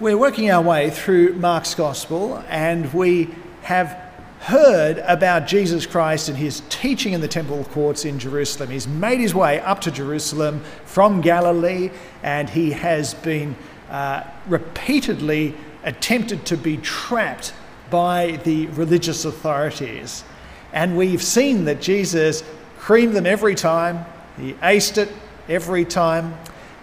[0.00, 3.28] We're working our way through Mark's Gospel and we
[3.60, 4.00] have
[4.38, 8.70] heard about Jesus Christ and his teaching in the temple courts in Jerusalem.
[8.70, 11.90] He's made his way up to Jerusalem from Galilee
[12.22, 13.54] and he has been
[13.90, 15.54] uh, repeatedly
[15.84, 17.52] attempted to be trapped
[17.90, 20.24] by the religious authorities.
[20.72, 22.42] And we've seen that Jesus
[22.78, 24.06] creamed them every time,
[24.38, 25.12] he aced it
[25.46, 26.38] every time.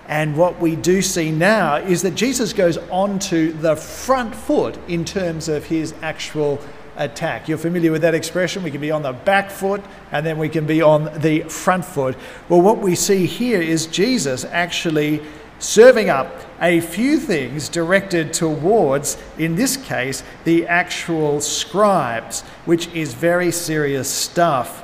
[0.08, 4.78] And what we do see now is that Jesus goes on to the front foot
[4.88, 6.62] in terms of his actual
[6.96, 7.48] attack.
[7.48, 8.64] You're familiar with that expression?
[8.64, 11.86] We can be on the back foot and then we can be on the front
[11.86, 12.16] foot.
[12.50, 15.22] Well, what we see here is Jesus actually
[15.60, 16.32] serving up
[16.62, 24.10] a few things directed towards, in this case, the actual scribes, which is very serious
[24.10, 24.84] stuff.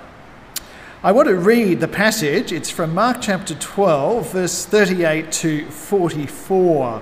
[1.06, 2.54] I want to read the passage.
[2.54, 7.02] It's from Mark chapter 12, verse 38 to 44.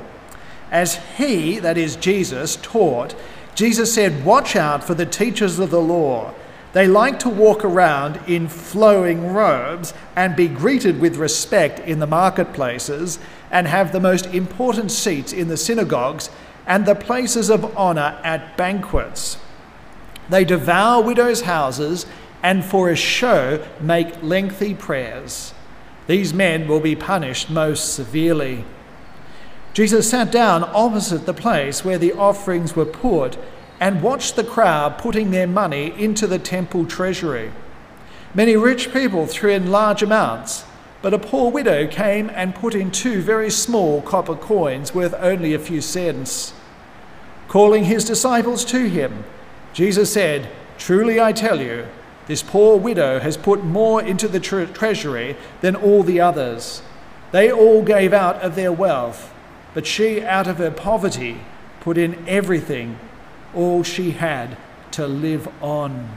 [0.71, 3.13] As he, that is Jesus, taught,
[3.53, 6.33] Jesus said, Watch out for the teachers of the law.
[6.73, 12.07] They like to walk around in flowing robes and be greeted with respect in the
[12.07, 13.19] marketplaces
[13.51, 16.31] and have the most important seats in the synagogues
[16.65, 19.37] and the places of honour at banquets.
[20.27, 22.07] They devour widows' houses
[22.43, 25.53] and for a show make lengthy prayers.
[26.07, 28.65] These men will be punished most severely.
[29.73, 33.37] Jesus sat down opposite the place where the offerings were put
[33.79, 37.51] and watched the crowd putting their money into the temple treasury.
[38.33, 40.65] Many rich people threw in large amounts,
[41.01, 45.53] but a poor widow came and put in two very small copper coins worth only
[45.53, 46.53] a few cents.
[47.47, 49.23] Calling his disciples to him,
[49.73, 51.87] Jesus said, Truly I tell you,
[52.27, 56.81] this poor widow has put more into the tre- treasury than all the others.
[57.31, 59.33] They all gave out of their wealth,
[59.73, 61.41] but she, out of her poverty,
[61.79, 62.99] put in everything,
[63.53, 64.57] all she had
[64.91, 66.09] to live on.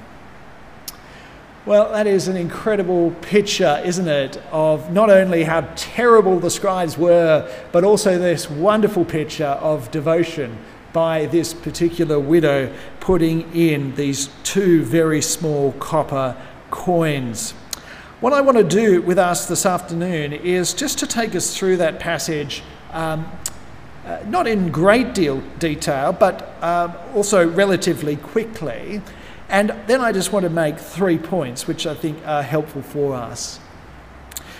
[1.66, 6.98] Well, that is an incredible picture, isn't it, of not only how terrible the scribes
[6.98, 10.58] were, but also this wonderful picture of devotion
[10.94, 16.34] by this particular widow putting in these two very small copper
[16.70, 17.50] coins.
[18.20, 21.78] What I want to do with us this afternoon is just to take us through
[21.78, 22.62] that passage,
[22.92, 23.30] um,
[24.06, 29.02] uh, not in great deal detail, but um, also relatively quickly.
[29.48, 33.14] And then I just want to make three points which I think are helpful for
[33.14, 33.58] us.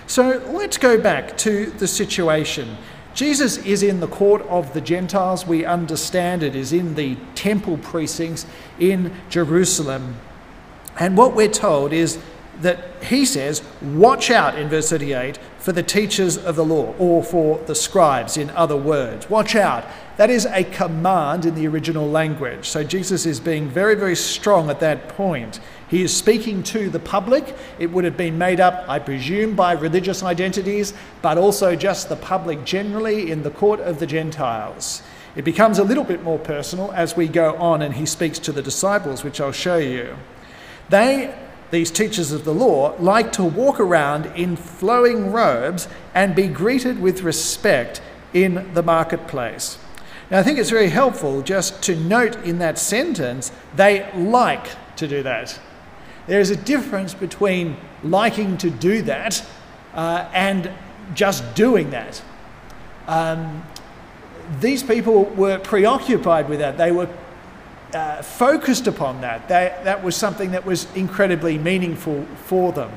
[0.08, 2.76] So let's go back to the situation.
[3.14, 5.46] Jesus is in the court of the Gentiles.
[5.46, 8.44] We understand it is in the temple precincts
[8.78, 10.16] in Jerusalem.
[10.98, 12.18] And what we're told is
[12.60, 17.22] that he says, Watch out, in verse 38, for the teachers of the law, or
[17.22, 19.28] for the scribes, in other words.
[19.30, 19.84] Watch out.
[20.16, 22.68] That is a command in the original language.
[22.68, 25.58] So Jesus is being very, very strong at that point.
[25.88, 27.56] He is speaking to the public.
[27.78, 32.16] It would have been made up, I presume, by religious identities, but also just the
[32.16, 35.02] public generally in the court of the Gentiles.
[35.36, 38.52] It becomes a little bit more personal as we go on and he speaks to
[38.52, 40.16] the disciples, which I'll show you.
[40.90, 41.34] They,
[41.70, 47.00] these teachers of the law, like to walk around in flowing robes and be greeted
[47.00, 48.00] with respect
[48.32, 49.78] in the marketplace.
[50.30, 55.06] Now, I think it's very helpful just to note in that sentence, they like to
[55.06, 55.58] do that.
[56.26, 59.44] There is a difference between liking to do that
[59.92, 60.70] uh, and
[61.14, 62.22] just doing that.
[63.06, 63.62] Um,
[64.60, 66.78] these people were preoccupied with that.
[66.78, 67.08] They were
[67.94, 69.48] uh, focused upon that.
[69.48, 72.90] They, that was something that was incredibly meaningful for them.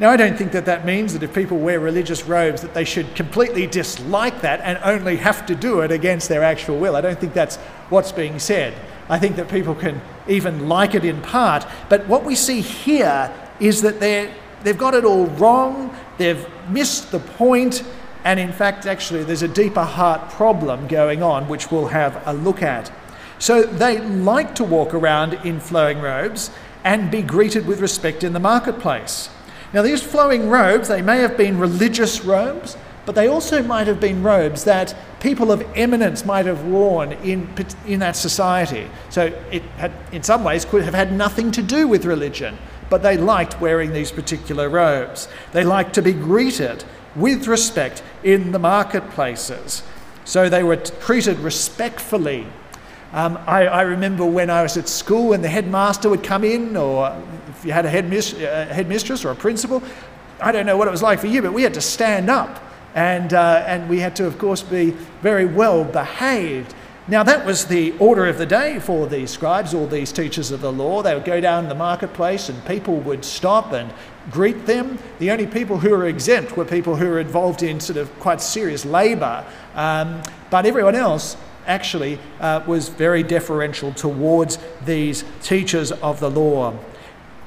[0.00, 2.84] Now, I don't think that that means that if people wear religious robes, that they
[2.84, 6.94] should completely dislike that and only have to do it against their actual will.
[6.94, 7.56] I don't think that's
[7.88, 8.74] what's being said.
[9.08, 11.66] I think that people can even like it in part.
[11.88, 14.32] But what we see here is that they're,
[14.62, 17.82] they've got it all wrong, they've missed the point,
[18.24, 22.34] and in fact, actually, there's a deeper heart problem going on, which we'll have a
[22.34, 22.92] look at.
[23.38, 26.50] So they like to walk around in flowing robes
[26.84, 29.30] and be greeted with respect in the marketplace.
[29.72, 34.00] Now, these flowing robes, they may have been religious robes, but they also might have
[34.00, 37.48] been robes that people of eminence might have worn in,
[37.86, 38.88] in that society.
[39.10, 42.58] So it had, in some ways, could have had nothing to do with religion,
[42.90, 45.28] but they liked wearing these particular robes.
[45.52, 46.84] They liked to be greeted
[47.16, 49.82] with respect in the marketplaces.
[50.24, 52.46] So they were treated respectfully.
[53.12, 56.76] Um, I, I, remember when I was at school and the headmaster would come in,
[56.76, 57.16] or
[57.48, 59.82] if you had a uh, headmistress or a principal,
[60.40, 62.62] I don't know what it was like for you, but we had to stand up
[62.94, 64.90] and, uh, and we had to, of course, be
[65.22, 66.74] very well behaved.
[67.10, 70.60] Now, that was the order of the day for these scribes, all these teachers of
[70.60, 71.02] the law.
[71.02, 73.90] They would go down the marketplace and people would stop and
[74.30, 74.98] greet them.
[75.18, 78.42] The only people who were exempt were people who were involved in sort of quite
[78.42, 79.46] serious labour.
[79.74, 86.74] Um, but everyone else actually uh, was very deferential towards these teachers of the law.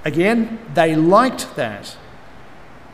[0.06, 1.98] Again, they liked that.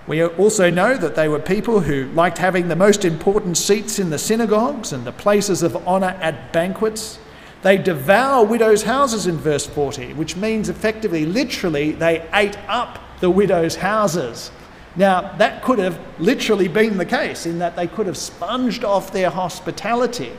[0.07, 4.09] We also know that they were people who liked having the most important seats in
[4.09, 7.19] the synagogues and the places of honour at banquets.
[7.61, 13.29] They devour widows' houses in verse 40, which means effectively, literally, they ate up the
[13.29, 14.51] widows' houses.
[14.95, 19.11] Now, that could have literally been the case in that they could have sponged off
[19.11, 20.31] their hospitality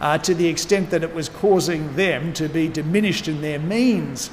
[0.00, 4.30] uh, to the extent that it was causing them to be diminished in their means.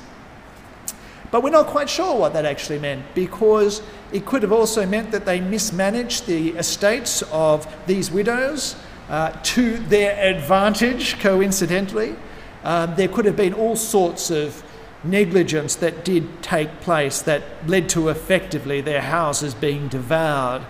[1.29, 3.81] But we're not quite sure what that actually meant because
[4.13, 8.77] it could have also meant that they mismanaged the estates of these widows
[9.09, 12.15] uh, to their advantage, coincidentally.
[12.63, 14.63] Um, there could have been all sorts of
[15.03, 20.63] negligence that did take place that led to effectively their houses being devoured.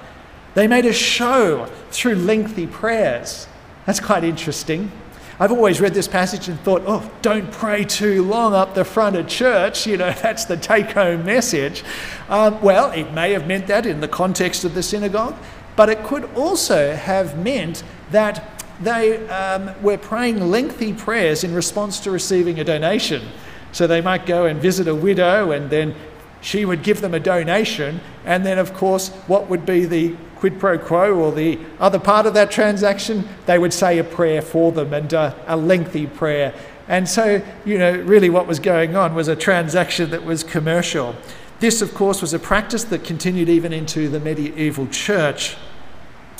[0.54, 3.48] They made a show through lengthy prayers.
[3.88, 4.92] That's quite interesting.
[5.40, 9.16] I've always read this passage and thought, oh, don't pray too long up the front
[9.16, 9.88] of church.
[9.88, 11.86] You know, that's the take home message.
[12.28, 15.36] Um, well, it may have meant that in the context of the synagogue,
[15.78, 17.82] but it could also have meant
[18.12, 23.26] that they um, were praying lengthy prayers in response to receiving a donation.
[23.72, 25.96] So they might go and visit a widow and then
[26.42, 28.02] she would give them a donation.
[28.26, 32.26] And then, of course, what would be the quid pro quo or the other part
[32.26, 36.54] of that transaction, they would say a prayer for them and uh, a lengthy prayer.
[36.88, 41.16] And so, you know, really what was going on was a transaction that was commercial.
[41.60, 45.58] This, of course, was a practice that continued even into the medieval church.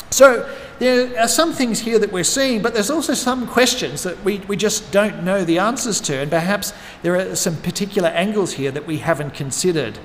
[0.10, 4.24] So there are some things here that we're seeing, but there's also some questions that
[4.24, 6.72] we, we just don't know the answers to, and perhaps
[7.02, 9.98] there are some particular angles here that we haven't considered.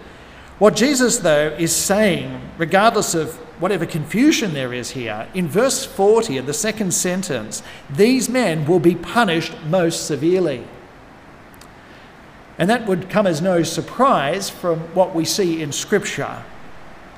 [0.59, 6.37] What Jesus, though, is saying, regardless of whatever confusion there is here, in verse 40
[6.37, 10.65] of the second sentence, these men will be punished most severely.
[12.59, 16.43] And that would come as no surprise from what we see in Scripture.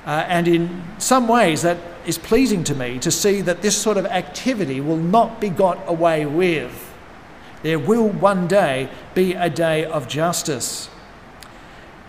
[0.05, 3.97] Uh, and in some ways, that is pleasing to me to see that this sort
[3.97, 6.93] of activity will not be got away with.
[7.63, 10.89] There will one day be a day of justice.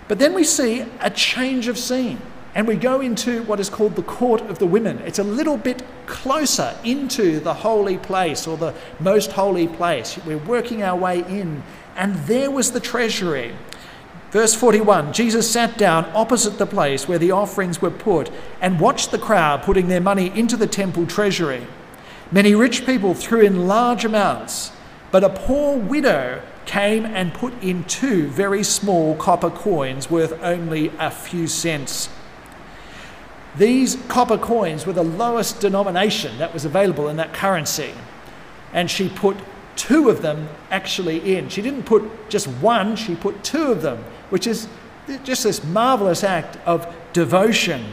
[0.08, 2.20] But then we see a change of scene
[2.56, 4.99] and we go into what is called the court of the women.
[5.00, 10.19] It's a little bit closer into the holy place or the most holy place.
[10.25, 11.62] We're working our way in,
[11.97, 13.55] and there was the treasury.
[14.31, 18.31] Verse 41 Jesus sat down opposite the place where the offerings were put
[18.62, 21.67] and watched the crowd putting their money into the temple treasury.
[22.32, 24.73] Many rich people threw in large amounts,
[25.11, 30.91] but a poor widow came and put in two very small copper coins worth only
[30.99, 32.08] a few cents.
[33.58, 37.93] These copper coins were the lowest denomination that was available in that currency.
[38.73, 39.37] And she put
[39.76, 41.49] two of them actually in.
[41.49, 44.69] She didn't put just one, she put two of them, which is
[45.25, 47.85] just this marvelous act of devotion.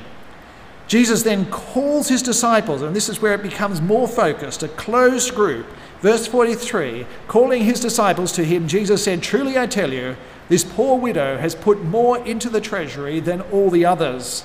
[0.87, 5.33] Jesus then calls his disciples, and this is where it becomes more focused, a closed
[5.33, 5.65] group.
[6.01, 10.17] Verse 43 calling his disciples to him, Jesus said, Truly I tell you,
[10.49, 14.43] this poor widow has put more into the treasury than all the others.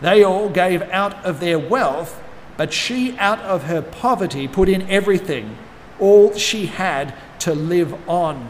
[0.00, 2.22] They all gave out of their wealth,
[2.56, 5.56] but she, out of her poverty, put in everything,
[5.98, 8.48] all she had to live on.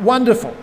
[0.00, 0.56] Wonderful.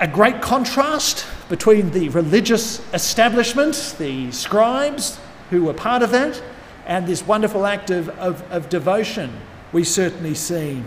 [0.00, 5.18] A great contrast between the religious establishment, the scribes
[5.50, 6.40] who were part of that,
[6.86, 9.30] and this wonderful act of, of, of devotion
[9.72, 10.82] we certainly see.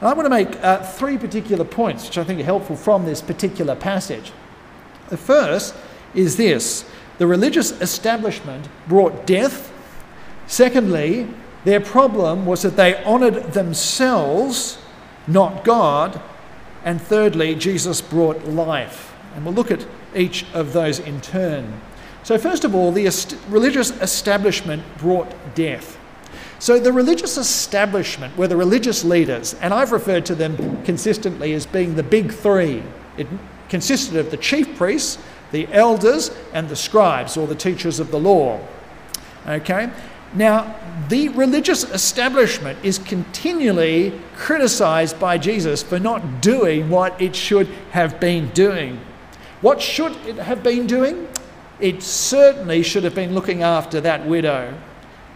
[0.00, 3.04] And I want to make uh, three particular points which I think are helpful from
[3.04, 4.32] this particular passage.
[5.10, 5.74] The first
[6.14, 6.84] is this
[7.18, 9.72] the religious establishment brought death.
[10.46, 11.28] Secondly,
[11.64, 14.78] their problem was that they honoured themselves,
[15.26, 16.20] not God.
[16.84, 19.14] And thirdly, Jesus brought life.
[19.34, 21.80] And we'll look at each of those in turn.
[22.24, 25.98] So, first of all, the est- religious establishment brought death.
[26.58, 31.66] So, the religious establishment were the religious leaders, and I've referred to them consistently as
[31.66, 32.82] being the big three.
[33.16, 33.26] It
[33.68, 35.18] consisted of the chief priests,
[35.52, 38.60] the elders and the scribes or the teachers of the law.
[39.46, 39.90] Okay?
[40.34, 40.74] Now,
[41.08, 48.18] the religious establishment is continually criticized by Jesus for not doing what it should have
[48.18, 48.98] been doing.
[49.60, 51.28] What should it have been doing?
[51.80, 54.74] It certainly should have been looking after that widow.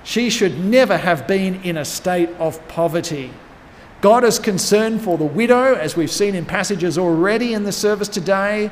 [0.03, 3.33] She should never have been in a state of poverty.
[4.01, 8.09] God is concerned for the widow, as we've seen in passages already in the service
[8.09, 8.71] today,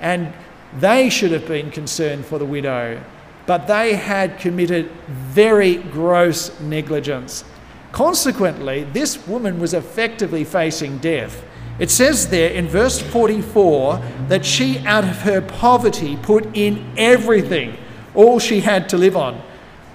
[0.00, 0.32] and
[0.78, 3.02] they should have been concerned for the widow,
[3.46, 7.44] but they had committed very gross negligence.
[7.92, 11.44] Consequently, this woman was effectively facing death.
[11.78, 17.76] It says there in verse 44 that she, out of her poverty, put in everything,
[18.14, 19.40] all she had to live on.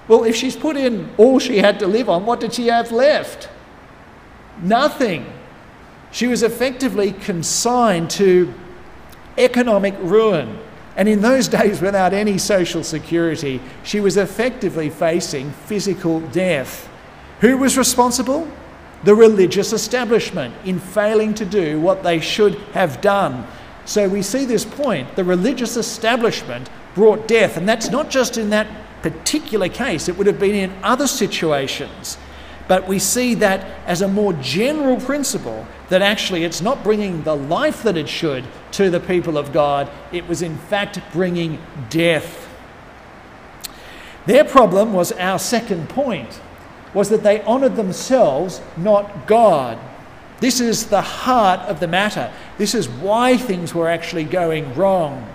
[0.08, 2.90] Well, if she's put in all she had to live on, what did she have
[2.90, 3.48] left?
[4.62, 5.24] Nothing.
[6.12, 8.52] She was effectively consigned to
[9.38, 10.58] economic ruin.
[11.00, 16.88] And in those days, without any social security, she was effectively facing physical death.
[17.40, 18.46] Who was responsible?
[19.04, 23.46] The religious establishment in failing to do what they should have done.
[23.86, 28.50] So we see this point the religious establishment brought death, and that's not just in
[28.50, 28.68] that
[29.00, 32.18] particular case, it would have been in other situations.
[32.70, 37.34] But we see that as a more general principle that actually it's not bringing the
[37.34, 41.58] life that it should to the people of God, it was in fact bringing
[41.88, 42.48] death.
[44.26, 46.40] Their problem was our second point
[46.94, 49.76] was that they honored themselves, not God.
[50.38, 52.32] This is the heart of the matter.
[52.56, 55.28] This is why things were actually going wrong.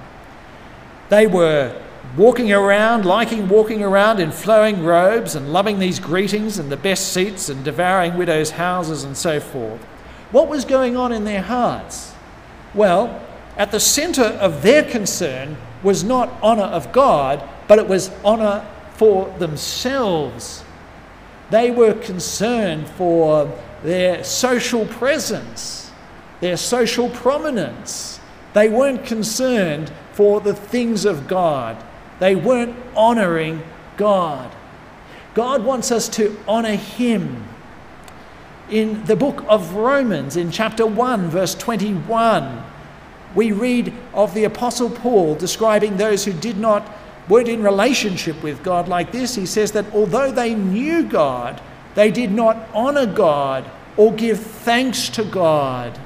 [1.09, 1.81] They were
[2.17, 7.11] walking around, liking walking around in flowing robes and loving these greetings and the best
[7.11, 9.83] seats and devouring widows' houses and so forth.
[10.31, 12.13] What was going on in their hearts?
[12.73, 13.21] Well,
[13.57, 18.65] at the centre of their concern was not honour of God, but it was honour
[18.93, 20.63] for themselves.
[21.49, 23.51] They were concerned for
[23.83, 25.91] their social presence,
[26.39, 28.19] their social prominence.
[28.53, 31.83] They weren't concerned for the things of God.
[32.19, 33.63] They weren't honoring
[33.97, 34.51] God.
[35.33, 37.43] God wants us to honor Him.
[38.69, 42.63] In the book of Romans, in chapter 1, verse 21,
[43.35, 46.89] we read of the Apostle Paul describing those who did not
[47.27, 49.35] weren't in relationship with God like this.
[49.35, 51.61] He says that although they knew God,
[51.95, 55.99] they did not honor God or give thanks to God.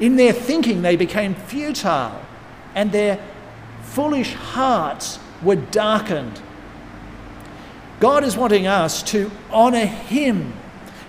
[0.00, 2.20] In their thinking, they became futile
[2.74, 3.18] and their
[3.88, 6.40] foolish hearts were darkened.
[8.00, 10.52] God is wanting us to honor Him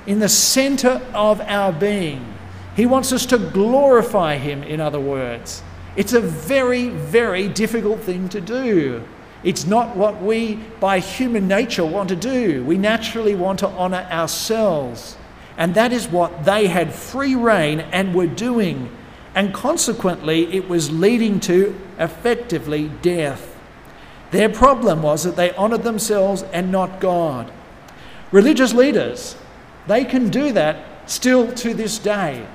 [0.08, 2.34] in the center of our being.
[2.76, 5.62] He wants us to glorify Him, in other words.
[5.96, 9.04] It's a very, very difficult thing to do.
[9.44, 12.64] It's not what we, by human nature, want to do.
[12.64, 15.18] We naturally want to honour ourselves.
[15.58, 18.90] And that is what they had free rein and were doing
[19.36, 23.56] and consequently it was leading to effectively death.
[24.32, 27.52] Their problem was that they honoured themselves and not God.
[28.32, 29.36] Religious leaders,
[29.88, 32.46] they can do that still to this day.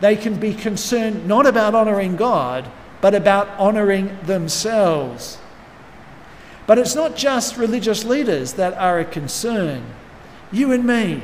[0.00, 5.38] They can be concerned not about honouring God, but about honouring themselves.
[6.66, 9.84] But it's not just religious leaders that are a concern.
[10.52, 11.22] You and me,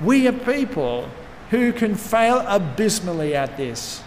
[0.00, 1.08] we are people
[1.50, 4.02] who can fail abysmally at this.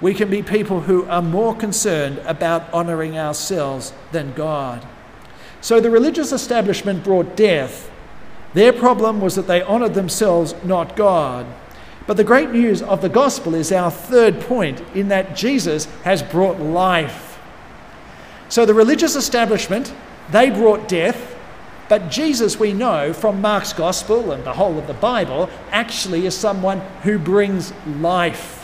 [0.00, 4.86] We can be people who are more concerned about honouring ourselves than God.
[5.60, 7.90] So the religious establishment brought death.
[8.54, 11.46] Their problem was that they honoured themselves, not God.
[12.06, 16.22] But the great news of the gospel is our third point in that Jesus has
[16.22, 17.38] brought life.
[18.48, 19.92] So the religious establishment,
[20.30, 21.36] they brought death,
[21.88, 26.36] but Jesus, we know from Mark's gospel and the whole of the Bible, actually is
[26.36, 28.57] someone who brings life.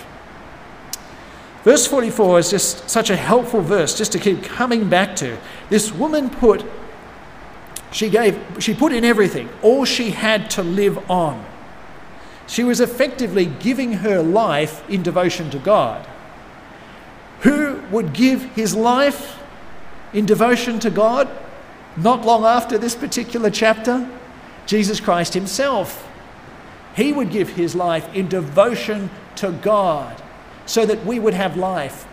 [1.65, 5.39] Verse 44 is just such a helpful verse just to keep coming back to.
[5.71, 6.65] This woman put
[7.91, 11.45] she gave she put in everything, all she had to live on.
[12.47, 16.07] She was effectively giving her life in devotion to God.
[17.41, 19.39] Who would give his life
[20.13, 21.31] in devotion to God?
[21.97, 24.07] Not long after this particular chapter,
[24.67, 26.07] Jesus Christ himself.
[26.95, 30.21] He would give his life in devotion to God
[30.67, 32.07] so that we would have life.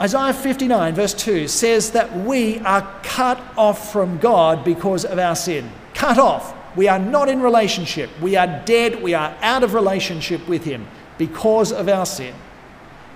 [0.00, 5.34] Isaiah 59, verse 2 says that we are cut off from God because of our
[5.34, 5.70] sin.
[5.94, 6.54] Cut off.
[6.76, 8.10] We are not in relationship.
[8.20, 9.02] We are dead.
[9.02, 12.34] We are out of relationship with Him because of our sin.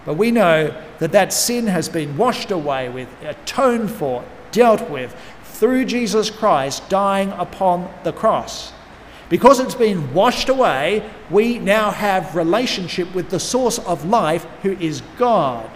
[0.06, 5.14] But we know that that sin has been washed away with, atoned for, dealt with
[5.44, 8.72] through Jesus Christ dying upon the cross.
[9.30, 14.72] Because it's been washed away, we now have relationship with the source of life who
[14.72, 15.70] is God.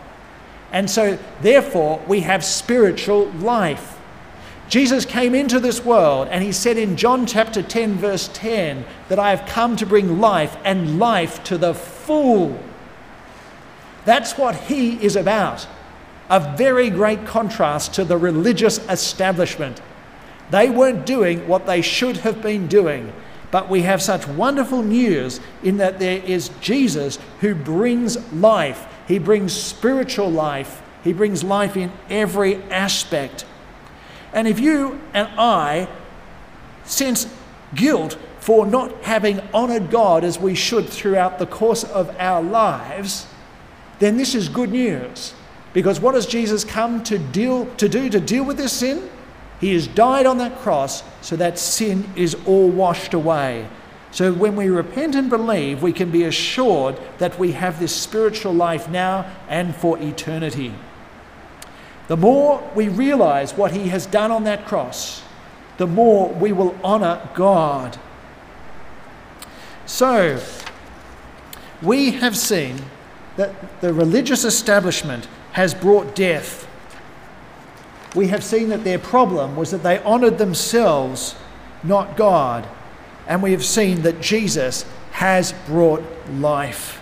[0.73, 3.97] And so therefore we have spiritual life.
[4.69, 9.21] Jesus came into this world and he said in John chapter 10, verse 10, that
[9.21, 12.59] I have come to bring life and life to the full.
[14.05, 15.69] That's what he is about.
[16.29, 19.81] A very great contrast to the religious establishment.
[20.51, 23.13] They weren't doing what they should have been doing.
[23.55, 28.85] But we have such wonderful news in that there is Jesus who brings life.
[29.07, 30.83] He brings spiritual life.
[31.05, 33.47] He brings life in every aspect.
[34.33, 35.87] And if you and I
[36.83, 37.33] sense
[37.77, 43.29] guilt for not having honored God as we should throughout the course of our lives,
[44.01, 45.33] then this is good news.
[45.73, 49.09] Because what has Jesus come to deal to do to deal with this sin?
[49.61, 53.67] He has died on that cross so that sin is all washed away.
[54.11, 58.53] So when we repent and believe, we can be assured that we have this spiritual
[58.53, 60.73] life now and for eternity.
[62.07, 65.23] The more we realize what He has done on that cross,
[65.79, 67.99] the more we will honor God.
[69.87, 70.41] So,
[71.83, 72.83] we have seen
[73.37, 76.69] that the religious establishment has brought death
[78.15, 81.35] we have seen that their problem was that they honored themselves,
[81.83, 82.67] not God.
[83.27, 87.01] And we have seen that Jesus has brought life.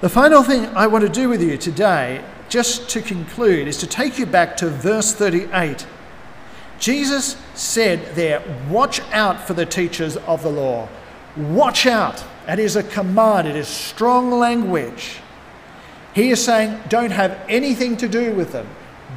[0.00, 3.86] The final thing I want to do with you today, just to conclude, is to
[3.86, 5.86] take you back to verse 38.
[6.78, 10.88] Jesus said there, Watch out for the teachers of the law.
[11.36, 12.24] Watch out.
[12.46, 15.18] That is a command, it is strong language.
[16.14, 18.66] He is saying, Don't have anything to do with them.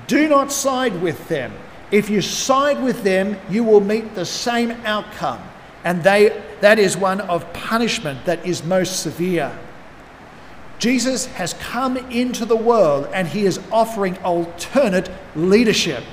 [0.07, 1.53] Do not side with them.
[1.91, 5.41] If you side with them, you will meet the same outcome.
[5.83, 9.57] And they, that is one of punishment that is most severe.
[10.79, 16.03] Jesus has come into the world and he is offering alternate leadership.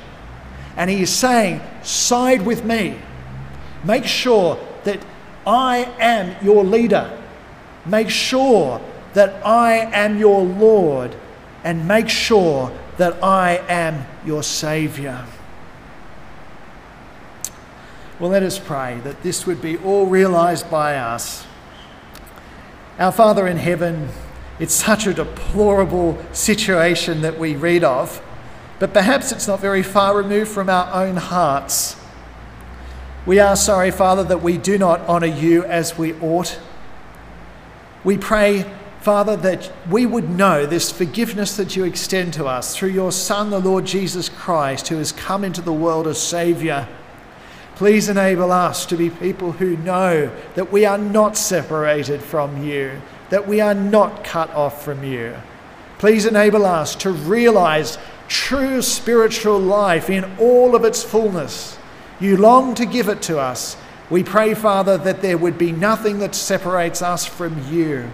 [0.77, 2.99] And he is saying, Side with me.
[3.83, 5.01] Make sure that
[5.47, 7.19] I am your leader.
[7.87, 8.81] Make sure
[9.15, 11.17] that I am your Lord.
[11.65, 15.25] And make sure that I am your Saviour.
[18.19, 21.47] Well, let us pray that this would be all realised by us.
[22.99, 24.11] Our Father in heaven,
[24.59, 28.21] it's such a deplorable situation that we read of,
[28.79, 31.97] but perhaps it's not very far removed from our own hearts.
[33.25, 36.61] We are sorry, Father, that we do not honour you as we ought.
[38.05, 42.91] We pray Father, that we would know this forgiveness that you extend to us through
[42.91, 46.87] your Son, the Lord Jesus Christ, who has come into the world as Saviour.
[47.77, 53.01] Please enable us to be people who know that we are not separated from you,
[53.31, 55.35] that we are not cut off from you.
[55.97, 57.97] Please enable us to realize
[58.29, 61.79] true spiritual life in all of its fullness.
[62.21, 63.79] You long to give it to us.
[64.11, 68.11] We pray, Father, that there would be nothing that separates us from you.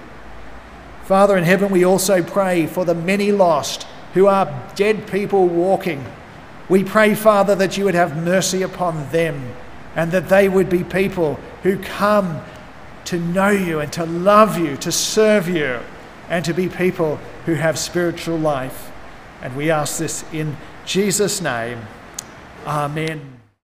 [1.07, 6.05] Father in heaven, we also pray for the many lost who are dead people walking.
[6.69, 9.55] We pray, Father, that you would have mercy upon them
[9.95, 12.41] and that they would be people who come
[13.05, 15.79] to know you and to love you, to serve you,
[16.29, 18.91] and to be people who have spiritual life.
[19.43, 21.83] And we ask this in Jesus' name.
[22.67, 23.36] Amen.